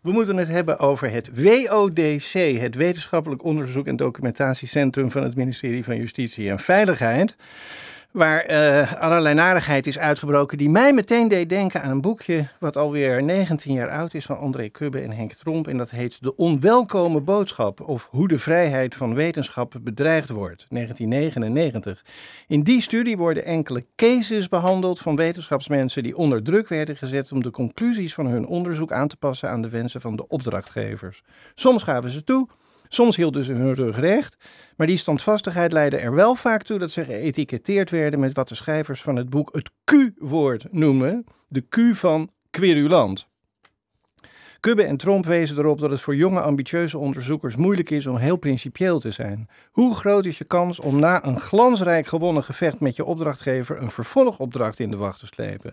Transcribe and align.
We 0.00 0.12
moeten 0.12 0.36
het 0.36 0.48
hebben 0.48 0.78
over 0.78 1.10
het 1.10 1.30
WODC, 1.34 2.32
het 2.60 2.74
Wetenschappelijk 2.74 3.44
Onderzoek 3.44 3.86
en 3.86 3.96
Documentatiecentrum 3.96 5.10
van 5.10 5.22
het 5.22 5.34
ministerie 5.34 5.84
van 5.84 5.96
Justitie 5.96 6.50
en 6.50 6.58
Veiligheid 6.58 7.36
waar 8.10 8.50
uh, 8.50 8.92
allerlei 9.00 9.34
narigheid 9.34 9.86
is 9.86 9.98
uitgebroken, 9.98 10.58
die 10.58 10.70
mij 10.70 10.92
meteen 10.92 11.28
deed 11.28 11.48
denken 11.48 11.82
aan 11.82 11.90
een 11.90 12.00
boekje 12.00 12.48
wat 12.58 12.76
alweer 12.76 13.22
19 13.22 13.74
jaar 13.74 13.90
oud 13.90 14.14
is 14.14 14.24
van 14.24 14.38
André 14.38 14.68
Kubbe 14.68 15.00
en 15.00 15.10
Henk 15.10 15.32
Tromp. 15.32 15.68
En 15.68 15.76
dat 15.76 15.90
heet 15.90 16.22
De 16.22 16.36
Onwelkome 16.36 17.20
Boodschap 17.20 17.80
of 17.80 18.08
hoe 18.10 18.28
de 18.28 18.38
vrijheid 18.38 18.94
van 18.94 19.14
wetenschap 19.14 19.74
bedreigd 19.80 20.28
wordt, 20.28 20.66
1999. 20.68 22.04
In 22.48 22.62
die 22.62 22.80
studie 22.80 23.16
worden 23.16 23.44
enkele 23.44 23.84
cases 23.96 24.48
behandeld 24.48 25.00
van 25.00 25.16
wetenschapsmensen 25.16 26.02
die 26.02 26.16
onder 26.16 26.42
druk 26.42 26.68
werden 26.68 26.96
gezet 26.96 27.32
om 27.32 27.42
de 27.42 27.50
conclusies 27.50 28.14
van 28.14 28.26
hun 28.26 28.46
onderzoek 28.46 28.92
aan 28.92 29.08
te 29.08 29.16
passen 29.16 29.50
aan 29.50 29.62
de 29.62 29.68
wensen 29.68 30.00
van 30.00 30.16
de 30.16 30.28
opdrachtgevers. 30.28 31.22
Soms 31.54 31.82
gaven 31.82 32.10
ze 32.10 32.24
toe, 32.24 32.48
Soms 32.92 33.16
hielden 33.16 33.44
ze 33.44 33.52
hun 33.52 33.74
rug 33.74 33.96
recht, 33.96 34.36
maar 34.76 34.86
die 34.86 34.96
standvastigheid 34.96 35.72
leidde 35.72 35.96
er 35.96 36.14
wel 36.14 36.34
vaak 36.34 36.62
toe 36.62 36.78
dat 36.78 36.90
ze 36.90 37.04
geëtiketteerd 37.04 37.90
werden 37.90 38.20
met 38.20 38.34
wat 38.34 38.48
de 38.48 38.54
schrijvers 38.54 39.02
van 39.02 39.16
het 39.16 39.30
boek 39.30 39.54
het 39.54 39.70
Q-woord 39.84 40.72
noemen, 40.72 41.24
de 41.48 41.60
Q 41.68 41.96
van 41.96 42.30
querulant. 42.50 43.29
Kubbe 44.60 44.82
en 44.82 44.96
Tromp 44.96 45.26
wezen 45.26 45.58
erop 45.58 45.80
dat 45.80 45.90
het 45.90 46.00
voor 46.00 46.16
jonge 46.16 46.40
ambitieuze 46.40 46.98
onderzoekers 46.98 47.56
moeilijk 47.56 47.90
is 47.90 48.06
om 48.06 48.16
heel 48.16 48.36
principieel 48.36 49.00
te 49.00 49.10
zijn. 49.10 49.48
Hoe 49.70 49.94
groot 49.94 50.24
is 50.24 50.38
je 50.38 50.44
kans 50.44 50.80
om 50.80 50.98
na 50.98 51.24
een 51.26 51.40
glansrijk 51.40 52.06
gewonnen 52.06 52.44
gevecht 52.44 52.80
met 52.80 52.96
je 52.96 53.04
opdrachtgever 53.04 53.82
een 53.82 53.90
vervolgopdracht 53.90 54.78
in 54.78 54.90
de 54.90 54.96
wacht 54.96 55.18
te 55.18 55.26
slepen? 55.26 55.72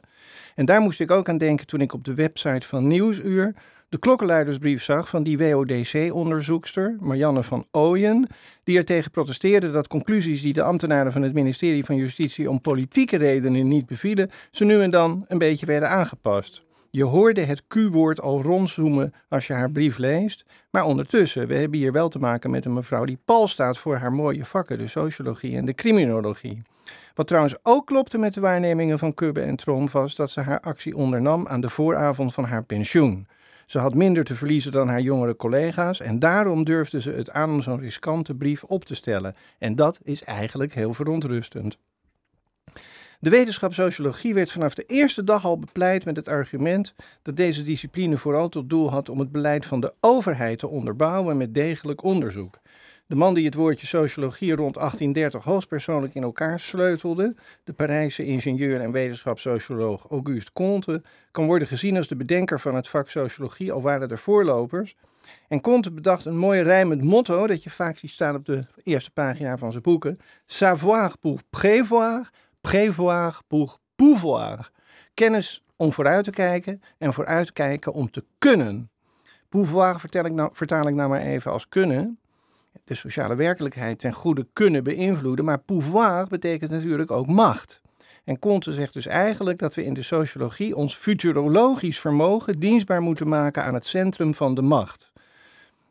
En 0.55 0.65
daar 0.65 0.81
moest 0.81 0.99
ik 0.99 1.11
ook 1.11 1.29
aan 1.29 1.37
denken 1.37 1.67
toen 1.67 1.81
ik 1.81 1.93
op 1.93 2.03
de 2.03 2.13
website 2.13 2.67
van 2.67 2.87
Nieuwsuur 2.87 3.55
de 3.89 3.99
klokkenluidersbrief 3.99 4.83
zag 4.83 5.09
van 5.09 5.23
die 5.23 5.37
WODC-onderzoekster, 5.37 6.97
Marianne 6.99 7.43
van 7.43 7.65
Ooyen, 7.71 8.27
die 8.63 8.77
er 8.77 8.85
tegen 8.85 9.11
protesteerde 9.11 9.71
dat 9.71 9.87
conclusies 9.87 10.41
die 10.41 10.53
de 10.53 10.63
ambtenaren 10.63 11.11
van 11.11 11.21
het 11.21 11.33
ministerie 11.33 11.85
van 11.85 11.95
Justitie 11.95 12.49
om 12.49 12.61
politieke 12.61 13.17
redenen 13.17 13.67
niet 13.67 13.85
bevielen, 13.85 14.31
ze 14.51 14.65
nu 14.65 14.81
en 14.81 14.91
dan 14.91 15.25
een 15.27 15.37
beetje 15.37 15.65
werden 15.65 15.89
aangepast. 15.89 16.65
Je 16.89 17.03
hoorde 17.03 17.41
het 17.41 17.67
Q-woord 17.67 18.21
al 18.21 18.41
rondzoomen 18.41 19.13
als 19.29 19.47
je 19.47 19.53
haar 19.53 19.71
brief 19.71 19.97
leest, 19.97 20.45
maar 20.69 20.85
ondertussen, 20.85 21.47
we 21.47 21.55
hebben 21.55 21.79
hier 21.79 21.91
wel 21.91 22.09
te 22.09 22.19
maken 22.19 22.49
met 22.49 22.65
een 22.65 22.73
mevrouw 22.73 23.05
die 23.05 23.19
pal 23.25 23.47
staat 23.47 23.77
voor 23.77 23.95
haar 23.95 24.13
mooie 24.13 24.45
vakken, 24.45 24.77
de 24.77 24.87
sociologie 24.87 25.57
en 25.57 25.65
de 25.65 25.73
criminologie. 25.73 26.61
Wat 27.13 27.27
trouwens 27.27 27.55
ook 27.63 27.85
klopte 27.85 28.17
met 28.17 28.33
de 28.33 28.39
waarnemingen 28.39 28.99
van 28.99 29.13
Kubbe 29.13 29.41
en 29.41 29.55
Trom 29.55 29.89
was 29.91 30.15
dat 30.15 30.31
ze 30.31 30.41
haar 30.41 30.59
actie 30.59 30.95
ondernam 30.95 31.47
aan 31.47 31.61
de 31.61 31.69
vooravond 31.69 32.33
van 32.33 32.43
haar 32.43 32.63
pensioen. 32.63 33.27
Ze 33.65 33.79
had 33.79 33.93
minder 33.93 34.23
te 34.23 34.35
verliezen 34.35 34.71
dan 34.71 34.87
haar 34.87 35.01
jongere 35.01 35.35
collega's 35.35 35.99
en 35.99 36.19
daarom 36.19 36.63
durfde 36.63 37.01
ze 37.01 37.11
het 37.11 37.31
aan 37.31 37.49
om 37.49 37.61
zo'n 37.61 37.79
riskante 37.79 38.35
brief 38.35 38.63
op 38.63 38.85
te 38.85 38.95
stellen. 38.95 39.35
En 39.59 39.75
dat 39.75 39.99
is 40.03 40.23
eigenlijk 40.23 40.73
heel 40.73 40.93
verontrustend. 40.93 41.77
De 43.19 43.29
wetenschap 43.29 43.73
sociologie 43.73 44.33
werd 44.33 44.51
vanaf 44.51 44.73
de 44.73 44.83
eerste 44.83 45.23
dag 45.23 45.45
al 45.45 45.59
bepleit 45.59 46.05
met 46.05 46.15
het 46.15 46.27
argument 46.27 46.93
dat 47.21 47.37
deze 47.37 47.63
discipline 47.63 48.17
vooral 48.17 48.49
tot 48.49 48.69
doel 48.69 48.91
had 48.91 49.09
om 49.09 49.19
het 49.19 49.31
beleid 49.31 49.65
van 49.65 49.79
de 49.79 49.93
overheid 49.99 50.59
te 50.59 50.67
onderbouwen 50.67 51.37
met 51.37 51.53
degelijk 51.53 52.03
onderzoek. 52.03 52.59
De 53.05 53.15
man 53.15 53.33
die 53.33 53.45
het 53.45 53.53
woordje 53.53 53.87
sociologie 53.87 54.55
rond 54.55 54.73
1830 54.73 55.43
hoogstpersoonlijk 55.43 56.15
in 56.15 56.23
elkaar 56.23 56.59
sleutelde, 56.59 57.35
de 57.63 57.73
Parijse 57.73 58.23
ingenieur 58.23 58.81
en 58.81 58.91
wetenschapssocioloog 58.91 60.05
Auguste 60.09 60.53
Comte, 60.53 61.01
kan 61.31 61.45
worden 61.45 61.67
gezien 61.67 61.97
als 61.97 62.07
de 62.07 62.15
bedenker 62.15 62.59
van 62.59 62.75
het 62.75 62.87
vak 62.87 63.09
sociologie, 63.09 63.71
al 63.71 63.81
waren 63.81 64.09
er 64.09 64.19
voorlopers. 64.19 64.95
En 65.47 65.61
Comte 65.61 65.91
bedacht 65.91 66.25
een 66.25 66.37
mooi 66.37 66.61
rijmend 66.61 67.03
motto 67.03 67.47
dat 67.47 67.63
je 67.63 67.69
vaak 67.69 67.97
ziet 67.97 68.11
staan 68.11 68.35
op 68.35 68.45
de 68.45 68.65
eerste 68.83 69.11
pagina 69.11 69.57
van 69.57 69.71
zijn 69.71 69.83
boeken. 69.83 70.19
Savoir 70.45 71.17
pour 71.19 71.41
prévoir, 71.49 72.29
prévoir 72.67 73.41
pour 73.47 73.79
pouvoir. 73.95 74.71
Kennis 75.13 75.63
om 75.75 75.91
vooruit 75.91 76.23
te 76.23 76.31
kijken 76.31 76.81
en 76.97 77.13
vooruit 77.13 77.45
te 77.45 77.53
kijken 77.53 77.93
om 77.93 78.11
te 78.11 78.23
kunnen. 78.37 78.89
Pouvoir 79.49 79.99
vertel 79.99 80.25
ik 80.25 80.31
nou, 80.31 80.49
vertaal 80.53 80.87
ik 80.87 80.95
nou 80.95 81.09
maar 81.09 81.21
even 81.21 81.51
als 81.51 81.67
kunnen 81.67 82.19
de 82.83 82.95
sociale 82.95 83.35
werkelijkheid 83.35 83.99
ten 83.99 84.13
goede 84.13 84.47
kunnen 84.53 84.83
beïnvloeden. 84.83 85.45
Maar 85.45 85.59
pouvoir 85.59 86.27
betekent 86.27 86.71
natuurlijk 86.71 87.11
ook 87.11 87.27
macht. 87.27 87.81
En 88.23 88.39
Comte 88.39 88.73
zegt 88.73 88.93
dus 88.93 89.05
eigenlijk 89.05 89.59
dat 89.59 89.75
we 89.75 89.83
in 89.83 89.93
de 89.93 90.03
sociologie 90.03 90.75
ons 90.75 90.95
futurologisch 90.95 91.99
vermogen 91.99 92.59
dienstbaar 92.59 93.01
moeten 93.01 93.27
maken 93.27 93.63
aan 93.63 93.73
het 93.73 93.85
centrum 93.85 94.33
van 94.33 94.55
de 94.55 94.61
macht. 94.61 95.06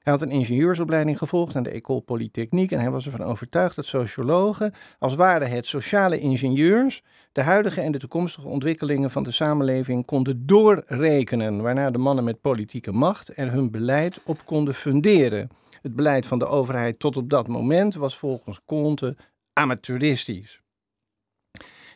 Hij 0.06 0.14
had 0.14 0.24
een 0.24 0.30
ingenieursopleiding 0.30 1.18
gevolgd 1.18 1.56
aan 1.56 1.62
de 1.62 1.70
École 1.70 2.00
Polytechnique 2.00 2.74
en 2.76 2.80
hij 2.80 2.90
was 2.90 3.06
ervan 3.06 3.26
overtuigd 3.26 3.76
dat 3.76 3.86
sociologen, 3.86 4.74
als 4.98 5.14
waren 5.14 5.50
het 5.50 5.66
sociale 5.66 6.18
ingenieurs, 6.18 7.02
de 7.32 7.42
huidige 7.42 7.80
en 7.80 7.92
de 7.92 7.98
toekomstige 7.98 8.48
ontwikkelingen 8.48 9.10
van 9.10 9.22
de 9.22 9.30
samenleving 9.30 10.04
konden 10.04 10.46
doorrekenen, 10.46 11.62
waarna 11.62 11.90
de 11.90 11.98
mannen 11.98 12.24
met 12.24 12.40
politieke 12.40 12.92
macht 12.92 13.38
er 13.38 13.52
hun 13.52 13.70
beleid 13.70 14.20
op 14.24 14.44
konden 14.44 14.74
funderen. 14.74 15.50
Het 15.82 15.94
beleid 15.94 16.26
van 16.26 16.38
de 16.38 16.46
overheid 16.46 16.98
tot 16.98 17.16
op 17.16 17.30
dat 17.30 17.48
moment 17.48 17.94
was 17.94 18.18
volgens 18.18 18.60
Comte 18.64 19.16
amateuristisch. 19.52 20.65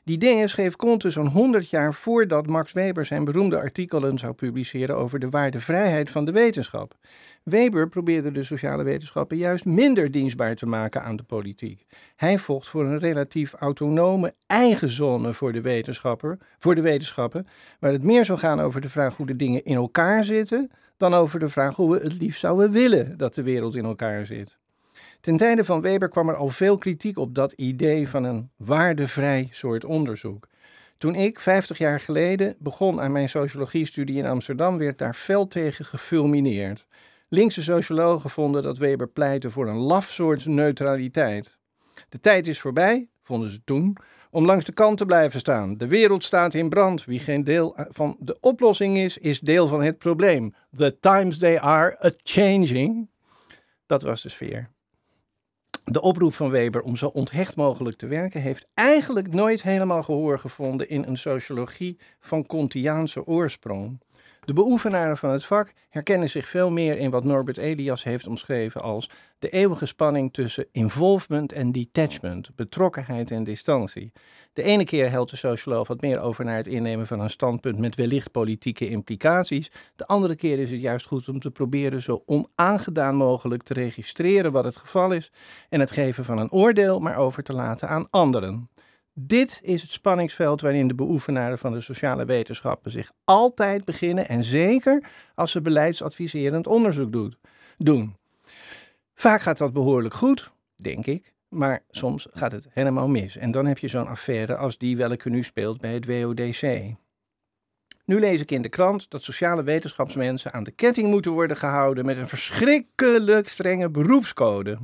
Die 0.05 0.19
dingen 0.19 0.49
schreef 0.49 0.77
Comte 0.77 1.11
zo'n 1.11 1.27
100 1.27 1.71
jaar 1.71 1.95
voordat 1.95 2.47
Max 2.47 2.73
Weber 2.73 3.07
zijn 3.07 3.25
beroemde 3.25 3.59
artikelen 3.59 4.19
zou 4.19 4.33
publiceren 4.33 4.97
over 4.97 5.19
de 5.19 5.31
waardevrijheid 5.31 6.11
van 6.11 6.25
de 6.25 6.33
wetenschap. 6.33 6.95
Weber 7.43 7.89
probeerde 7.89 8.31
de 8.31 8.43
sociale 8.43 8.83
wetenschappen 8.83 9.37
juist 9.37 9.65
minder 9.65 10.11
dienstbaar 10.11 10.55
te 10.55 10.67
maken 10.67 11.03
aan 11.03 11.17
de 11.17 11.23
politiek. 11.23 11.87
Hij 12.17 12.39
vocht 12.39 12.69
voor 12.69 12.85
een 12.85 12.99
relatief 12.99 13.53
autonome 13.53 14.35
eigen 14.47 14.89
zone 14.89 15.33
voor 15.33 15.53
de, 15.53 15.61
wetenschapper, 15.61 16.39
voor 16.59 16.75
de 16.75 16.81
wetenschappen, 16.81 17.47
waar 17.81 17.93
het 17.93 18.03
meer 18.03 18.25
zou 18.25 18.39
gaan 18.39 18.61
over 18.61 18.81
de 18.81 18.89
vraag 18.89 19.17
hoe 19.17 19.27
de 19.27 19.37
dingen 19.37 19.65
in 19.65 19.77
elkaar 19.77 20.25
zitten 20.25 20.71
dan 20.97 21.15
over 21.15 21.39
de 21.39 21.49
vraag 21.49 21.77
hoe 21.77 21.91
we 21.93 22.03
het 22.03 22.21
liefst 22.21 22.41
zouden 22.41 22.71
willen 22.71 23.17
dat 23.17 23.35
de 23.35 23.43
wereld 23.43 23.75
in 23.75 23.85
elkaar 23.85 24.27
zit. 24.27 24.60
Ten 25.21 25.37
tijde 25.37 25.65
van 25.65 25.81
Weber 25.81 26.09
kwam 26.09 26.29
er 26.29 26.37
al 26.37 26.49
veel 26.49 26.79
kritiek 26.79 27.19
op 27.19 27.35
dat 27.35 27.53
idee 27.53 28.09
van 28.09 28.25
een 28.25 28.51
waardevrij 28.57 29.49
soort 29.51 29.85
onderzoek. 29.85 30.49
Toen 30.99 31.15
ik, 31.15 31.41
50 31.41 31.79
jaar 31.79 32.01
geleden, 32.01 32.57
begon 32.59 33.01
aan 33.01 33.13
mijn 33.13 33.29
sociologiestudie 33.29 34.17
in 34.17 34.27
Amsterdam, 34.27 34.79
werd 34.79 34.99
daar 34.99 35.15
fel 35.15 35.47
tegen 35.47 35.85
gefulmineerd. 35.85 36.87
Linkse 37.29 37.63
sociologen 37.63 38.31
vonden 38.31 38.63
dat 38.63 38.79
Weber 38.79 39.09
pleitte 39.09 39.51
voor 39.51 39.69
een 39.69 39.77
laf 39.77 40.11
soort 40.11 40.47
neutraliteit. 40.47 41.59
De 42.09 42.21
tijd 42.21 42.47
is 42.47 42.61
voorbij, 42.61 43.09
vonden 43.23 43.51
ze 43.51 43.65
toen, 43.65 43.97
om 44.31 44.47
langs 44.47 44.65
de 44.65 44.73
kant 44.73 44.99
te 44.99 45.05
blijven 45.05 45.41
staan. 45.41 45.77
De 45.77 45.87
wereld 45.87 46.25
staat 46.25 46.55
in 46.55 46.69
brand. 46.69 47.05
Wie 47.05 47.19
geen 47.19 47.45
deel 47.45 47.77
van 47.89 48.17
de 48.19 48.41
oplossing 48.41 48.99
is, 48.99 49.19
is 49.19 49.41
deel 49.41 49.67
van 49.67 49.83
het 49.83 49.99
probleem. 49.99 50.55
The 50.77 50.97
times 51.01 51.39
they 51.39 51.61
are 51.61 52.05
a-changing. 52.05 53.09
Dat 53.87 54.03
was 54.03 54.23
de 54.23 54.29
sfeer. 54.29 54.71
De 55.85 56.01
oproep 56.01 56.35
van 56.35 56.51
Weber 56.51 56.83
om 56.83 56.97
zo 56.97 57.07
onthecht 57.07 57.57
mogelijk 57.57 57.97
te 57.97 58.07
werken 58.07 58.41
heeft 58.41 58.67
eigenlijk 58.75 59.33
nooit 59.35 59.63
helemaal 59.63 60.03
gehoor 60.03 60.39
gevonden 60.39 60.89
in 60.89 61.05
een 61.05 61.19
sociologie 61.19 61.99
van 62.21 62.47
Kantiaanse 62.47 63.27
oorsprong. 63.27 63.99
De 64.51 64.57
beoefenaren 64.57 65.17
van 65.17 65.31
het 65.31 65.45
vak 65.45 65.73
herkennen 65.89 66.31
zich 66.31 66.49
veel 66.49 66.71
meer 66.71 66.99
in 66.99 67.11
wat 67.11 67.25
Norbert 67.25 67.57
Elias 67.57 68.05
heeft 68.05 68.27
omschreven 68.27 68.81
als 68.81 69.11
de 69.39 69.49
eeuwige 69.49 69.87
spanning 69.87 70.33
tussen 70.33 70.67
involvement 70.73 71.53
en 71.53 71.73
detachment, 71.73 72.57
betrokkenheid 72.57 73.31
en 73.31 73.45
distantie. 73.45 74.13
De 74.53 74.63
ene 74.63 74.85
keer 74.85 75.11
helpt 75.11 75.31
de 75.31 75.37
socioloog 75.37 75.89
wat 75.89 76.01
meer 76.01 76.21
over 76.21 76.45
naar 76.45 76.57
het 76.57 76.67
innemen 76.67 77.07
van 77.07 77.21
een 77.21 77.31
standpunt 77.31 77.79
met 77.79 77.95
wellicht 77.95 78.31
politieke 78.31 78.89
implicaties. 78.89 79.71
De 79.97 80.07
andere 80.07 80.37
keer 80.37 80.59
is 80.59 80.71
het 80.71 80.81
juist 80.81 81.07
goed 81.07 81.29
om 81.29 81.41
te 81.41 81.51
proberen 81.51 82.03
zo 82.03 82.23
onaangedaan 82.27 83.15
mogelijk 83.15 83.63
te 83.63 83.75
registreren 83.75 84.53
wat 84.53 84.65
het 84.65 84.77
geval 84.77 85.13
is 85.13 85.33
en 85.69 85.81
het 85.81 85.91
geven 85.91 86.25
van 86.25 86.39
een 86.39 86.53
oordeel 86.53 86.99
maar 87.01 87.17
over 87.17 87.43
te 87.43 87.53
laten 87.53 87.89
aan 87.89 88.07
anderen. 88.11 88.69
Dit 89.27 89.61
is 89.63 89.83
het 89.83 89.91
spanningsveld 89.91 90.61
waarin 90.61 90.89
de 90.89 90.95
beoefenaren 90.95 91.59
van 91.59 91.73
de 91.73 91.81
sociale 91.81 92.25
wetenschappen 92.25 92.91
zich 92.91 93.13
altijd 93.25 93.85
beginnen 93.85 94.29
en 94.29 94.45
zeker 94.45 95.11
als 95.35 95.51
ze 95.51 95.61
beleidsadviserend 95.61 96.67
onderzoek 96.67 97.33
doen. 97.77 98.17
Vaak 99.15 99.41
gaat 99.41 99.59
dat 99.59 99.73
behoorlijk 99.73 100.15
goed, 100.15 100.51
denk 100.77 101.07
ik, 101.07 101.33
maar 101.49 101.83
soms 101.91 102.27
gaat 102.33 102.53
het 102.53 102.69
helemaal 102.71 103.09
mis. 103.09 103.37
En 103.37 103.51
dan 103.51 103.67
heb 103.67 103.79
je 103.79 103.89
zo'n 103.89 104.07
affaire 104.07 104.57
als 104.57 104.79
die 104.79 104.97
welke 104.97 105.31
nu 105.31 105.43
speelt 105.43 105.81
bij 105.81 105.95
het 105.95 106.07
WODC. 106.07 106.63
Nu 108.05 108.21
lees 108.21 108.41
ik 108.41 108.51
in 108.51 108.63
de 108.63 108.69
krant 108.69 109.11
dat 109.11 109.23
sociale 109.23 109.63
wetenschapsmensen 109.63 110.53
aan 110.53 110.65
de 110.65 110.71
ketting 110.71 111.09
moeten 111.09 111.33
worden 111.33 111.57
gehouden 111.57 112.05
met 112.05 112.17
een 112.17 112.29
verschrikkelijk 112.29 113.49
strenge 113.49 113.89
beroepscode. 113.89 114.79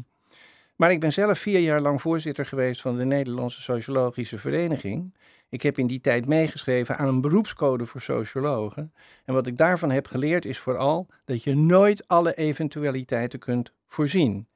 Maar 0.77 0.91
ik 0.91 1.01
ben 1.01 1.13
zelf 1.13 1.39
vier 1.39 1.61
jaar 1.61 1.81
lang 1.81 2.01
voorzitter 2.01 2.47
geweest 2.47 2.81
van 2.81 2.97
de 2.97 3.05
Nederlandse 3.05 3.63
Sociologische 3.63 4.39
Vereniging. 4.39 5.15
Ik 5.49 5.63
heb 5.63 5.79
in 5.79 5.87
die 5.87 6.01
tijd 6.01 6.27
meegeschreven 6.27 6.97
aan 6.97 7.09
een 7.09 7.21
beroepscode 7.21 7.87
voor 7.87 8.01
sociologen. 8.01 8.93
En 9.25 9.35
wat 9.35 9.47
ik 9.47 9.57
daarvan 9.57 9.91
heb 9.91 10.07
geleerd 10.07 10.45
is 10.45 10.59
vooral 10.59 11.07
dat 11.25 11.43
je 11.43 11.55
nooit 11.55 12.09
alle 12.09 12.35
eventualiteiten 12.35 13.39
kunt 13.39 13.73
voorzien. 13.87 14.49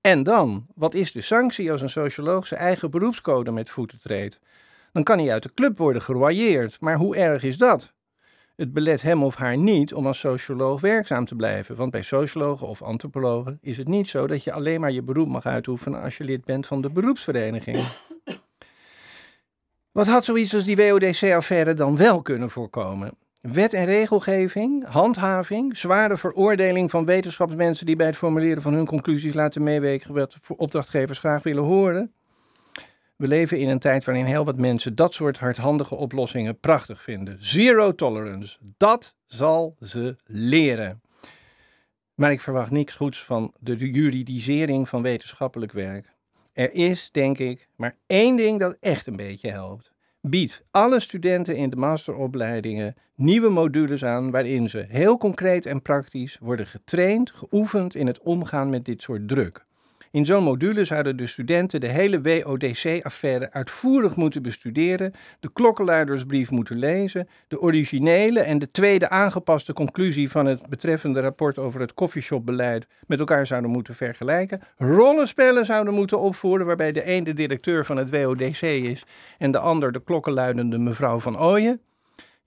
En 0.00 0.22
dan, 0.22 0.66
wat 0.74 0.94
is 0.94 1.12
de 1.12 1.20
sanctie 1.20 1.72
als 1.72 1.80
een 1.80 1.90
socioloog 1.90 2.46
zijn 2.46 2.60
eigen 2.60 2.90
beroepscode 2.90 3.50
met 3.50 3.70
voeten 3.70 3.98
treedt? 3.98 4.40
Dan 4.92 5.02
kan 5.02 5.18
hij 5.18 5.32
uit 5.32 5.42
de 5.42 5.54
club 5.54 5.78
worden 5.78 6.02
geroyeerd. 6.02 6.80
Maar 6.80 6.96
hoe 6.96 7.16
erg 7.16 7.42
is 7.42 7.58
dat? 7.58 7.94
Het 8.56 8.72
belet 8.72 9.02
hem 9.02 9.22
of 9.22 9.34
haar 9.34 9.56
niet 9.56 9.94
om 9.94 10.06
als 10.06 10.18
socioloog 10.18 10.80
werkzaam 10.80 11.24
te 11.24 11.34
blijven. 11.34 11.76
Want 11.76 11.90
bij 11.90 12.02
sociologen 12.02 12.66
of 12.66 12.82
antropologen 12.82 13.58
is 13.60 13.76
het 13.76 13.88
niet 13.88 14.08
zo 14.08 14.26
dat 14.26 14.44
je 14.44 14.52
alleen 14.52 14.80
maar 14.80 14.92
je 14.92 15.02
beroep 15.02 15.28
mag 15.28 15.46
uitoefenen 15.46 16.02
als 16.02 16.16
je 16.16 16.24
lid 16.24 16.44
bent 16.44 16.66
van 16.66 16.82
de 16.82 16.90
beroepsvereniging. 16.90 17.78
Wat 19.92 20.06
had 20.06 20.24
zoiets 20.24 20.54
als 20.54 20.64
die 20.64 20.76
WODC-affaire 20.76 21.74
dan 21.74 21.96
wel 21.96 22.22
kunnen 22.22 22.50
voorkomen? 22.50 23.10
Wet 23.40 23.72
en 23.72 23.84
regelgeving, 23.84 24.86
handhaving, 24.86 25.76
zware 25.76 26.16
veroordeling 26.16 26.90
van 26.90 27.04
wetenschapsmensen 27.04 27.86
die 27.86 27.96
bij 27.96 28.06
het 28.06 28.16
formuleren 28.16 28.62
van 28.62 28.74
hun 28.74 28.86
conclusies 28.86 29.34
laten 29.34 29.62
meewegen 29.62 30.14
wat 30.14 30.36
opdrachtgevers 30.56 31.18
graag 31.18 31.42
willen 31.42 31.64
horen. 31.64 32.12
We 33.16 33.26
leven 33.26 33.58
in 33.58 33.68
een 33.68 33.78
tijd 33.78 34.04
waarin 34.04 34.24
heel 34.24 34.44
wat 34.44 34.56
mensen 34.56 34.94
dat 34.94 35.14
soort 35.14 35.38
hardhandige 35.38 35.94
oplossingen 35.94 36.60
prachtig 36.60 37.02
vinden. 37.02 37.36
Zero 37.40 37.94
tolerance, 37.94 38.58
dat 38.76 39.14
zal 39.24 39.76
ze 39.80 40.16
leren. 40.24 41.00
Maar 42.14 42.30
ik 42.30 42.40
verwacht 42.40 42.70
niks 42.70 42.94
goeds 42.94 43.24
van 43.24 43.54
de 43.60 43.76
juridisering 43.76 44.88
van 44.88 45.02
wetenschappelijk 45.02 45.72
werk. 45.72 46.14
Er 46.52 46.74
is, 46.74 47.08
denk 47.12 47.38
ik, 47.38 47.68
maar 47.76 47.96
één 48.06 48.36
ding 48.36 48.58
dat 48.60 48.76
echt 48.80 49.06
een 49.06 49.16
beetje 49.16 49.50
helpt. 49.50 49.92
Bied 50.20 50.64
alle 50.70 51.00
studenten 51.00 51.56
in 51.56 51.70
de 51.70 51.76
masteropleidingen 51.76 52.94
nieuwe 53.14 53.48
modules 53.48 54.04
aan 54.04 54.30
waarin 54.30 54.70
ze 54.70 54.84
heel 54.88 55.18
concreet 55.18 55.66
en 55.66 55.82
praktisch 55.82 56.38
worden 56.40 56.66
getraind, 56.66 57.30
geoefend 57.30 57.94
in 57.94 58.06
het 58.06 58.20
omgaan 58.20 58.70
met 58.70 58.84
dit 58.84 59.02
soort 59.02 59.28
druk. 59.28 59.65
In 60.10 60.24
zo'n 60.24 60.42
module 60.42 60.84
zouden 60.84 61.16
de 61.16 61.26
studenten 61.26 61.80
de 61.80 61.86
hele 61.86 62.20
WODC-affaire 62.20 63.52
uitvoerig 63.52 64.16
moeten 64.16 64.42
bestuderen, 64.42 65.12
de 65.40 65.52
klokkenluidersbrief 65.52 66.50
moeten 66.50 66.78
lezen, 66.78 67.28
de 67.48 67.60
originele 67.60 68.40
en 68.40 68.58
de 68.58 68.70
tweede 68.70 69.08
aangepaste 69.08 69.72
conclusie 69.72 70.30
van 70.30 70.46
het 70.46 70.68
betreffende 70.68 71.20
rapport 71.20 71.58
over 71.58 71.80
het 71.80 71.94
coffeeshopbeleid 71.94 72.86
met 73.06 73.18
elkaar 73.18 73.46
zouden 73.46 73.70
moeten 73.70 73.94
vergelijken, 73.94 74.60
rollenspellen 74.76 75.64
zouden 75.64 75.94
moeten 75.94 76.20
opvoeren 76.20 76.66
waarbij 76.66 76.92
de 76.92 77.10
een 77.10 77.24
de 77.24 77.34
directeur 77.34 77.84
van 77.84 77.96
het 77.96 78.10
WODC 78.10 78.62
is 78.62 79.04
en 79.38 79.50
de 79.50 79.58
ander 79.58 79.92
de 79.92 80.02
klokkenluidende 80.02 80.78
mevrouw 80.78 81.18
van 81.18 81.40
Ooyen. 81.40 81.80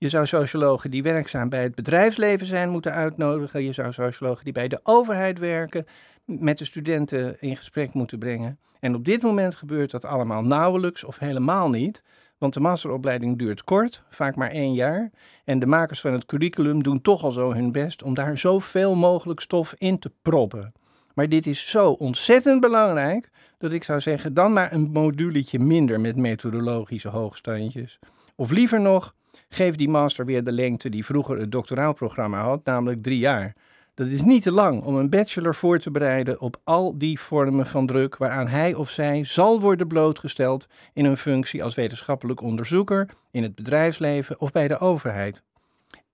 Je 0.01 0.10
zou 0.10 0.25
sociologen 0.25 0.92
die 0.92 1.04
werkzaam 1.04 1.50
bij 1.50 1.63
het 1.63 1.75
bedrijfsleven 1.75 2.46
zijn 2.48 2.69
moeten 2.69 2.94
uitnodigen. 2.94 3.63
Je 3.63 3.74
zou 3.74 3.94
sociologen 3.94 4.44
die 4.44 4.54
bij 4.54 4.68
de 4.68 4.80
overheid 4.84 5.40
werken 5.40 5.86
met 6.25 6.57
de 6.57 6.66
studenten 6.66 7.42
in 7.42 7.56
gesprek 7.57 7.94
moeten 7.94 8.19
brengen. 8.19 8.60
En 8.80 8.96
op 8.96 9.06
dit 9.06 9.22
moment 9.22 9.56
gebeurt 9.56 9.92
dat 9.92 10.06
allemaal 10.06 10.44
nauwelijks 10.44 11.04
of 11.04 11.19
helemaal 11.19 11.69
niet. 11.69 12.04
Want 12.38 12.54
de 12.54 12.60
masteropleiding 12.60 13.38
duurt 13.38 13.63
kort, 13.63 14.04
vaak 14.10 14.36
maar 14.36 14.50
één 14.50 14.74
jaar. 14.74 15.12
En 15.46 15.60
de 15.60 15.66
makers 15.66 16.01
van 16.01 16.13
het 16.13 16.25
curriculum 16.25 16.84
doen 16.84 17.01
toch 17.01 17.24
al 17.24 17.31
zo 17.31 17.54
hun 17.54 17.72
best 17.72 18.04
om 18.04 18.13
daar 18.13 18.38
zoveel 18.38 18.96
mogelijk 18.96 19.40
stof 19.40 19.74
in 19.78 20.00
te 20.00 20.12
proppen. 20.22 20.74
Maar 21.13 21.30
dit 21.30 21.48
is 21.48 21.69
zo 21.69 21.92
ontzettend 21.92 22.62
belangrijk 22.62 23.30
dat 23.57 23.72
ik 23.72 23.84
zou 23.84 24.01
zeggen: 24.01 24.34
dan 24.34 24.54
maar 24.54 24.74
een 24.74 24.90
moduletje 24.92 25.60
minder 25.60 26.00
met 26.00 26.16
methodologische 26.16 27.10
hoogstandjes. 27.10 28.00
Of 28.36 28.51
liever 28.51 28.81
nog, 28.81 29.16
geef 29.50 29.75
die 29.75 29.90
master 29.90 30.25
weer 30.25 30.44
de 30.44 30.51
lengte 30.51 30.90
die 30.90 31.06
vroeger 31.06 31.40
het 31.40 31.51
doctoraalprogramma 31.51 32.42
had, 32.42 32.66
namelijk 32.66 33.04
drie 33.04 33.19
jaar. 33.19 33.56
Dat 33.94 34.07
is 34.07 34.24
niet 34.24 34.44
te 34.44 34.51
lang 34.51 34.84
om 34.84 34.96
een 34.96 35.10
bachelor 35.10 35.56
voor 35.56 35.80
te 35.80 35.92
bereiden 35.92 36.42
op 36.42 36.62
al 36.63 36.98
die 36.98 37.19
vormen 37.19 37.66
van 37.66 37.86
druk 37.86 38.18
waaraan 38.18 38.48
hij 38.48 38.74
of 38.74 38.90
zij 38.90 39.24
zal 39.24 39.60
worden 39.60 39.88
blootgesteld 39.88 40.68
in 40.94 41.06
een 41.06 41.18
functie 41.18 41.63
als 41.63 41.75
wetenschappelijk 41.75 42.42
onderzoeker, 42.42 43.10
in 43.31 43.44
het 43.44 43.56
bedrijfsleven 43.56 44.40
of 44.40 44.51
bij 44.51 44.68
de 44.68 44.80
overheid. 44.80 45.44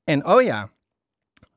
En 0.03 0.25
oh 0.25 0.41
ja, 0.41 0.69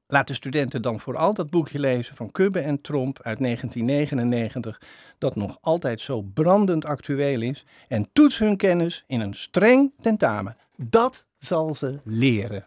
laat 0.06 0.26
de 0.26 0.34
studenten 0.34 0.82
dan 0.82 1.00
vooral 1.00 1.34
dat 1.34 1.50
boekje 1.50 1.78
lezen 1.78 2.16
van 2.16 2.30
Kubbe 2.30 2.60
en 2.60 2.80
Tromp 2.80 3.18
uit 3.22 3.38
1999, 3.38 4.80
dat 5.18 5.36
nog 5.36 5.58
altijd 5.60 6.00
zo 6.00 6.22
brandend 6.22 6.84
actueel 6.84 7.40
is, 7.40 7.66
en 7.88 8.08
toets 8.12 8.38
hun 8.38 8.56
kennis 8.56 9.04
in 9.06 9.20
een 9.20 9.34
streng 9.34 9.92
tentamen. 10.00 10.56
Dat 10.76 11.26
zal 11.38 11.74
ze 11.74 12.00
leren. 12.04 12.64